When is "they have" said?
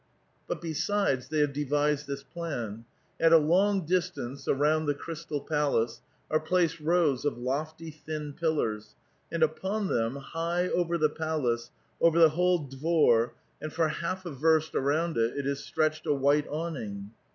1.27-1.53